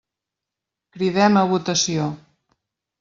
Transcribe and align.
Cridem 0.97 1.37
a 1.41 1.45
votació. 1.53 2.11